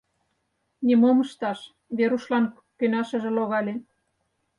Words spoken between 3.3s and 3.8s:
логале.